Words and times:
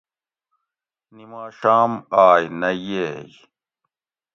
نیماشام 1.15 1.91
آئ 2.25 2.43
نہ 2.59 2.69
ییئ 2.85 3.15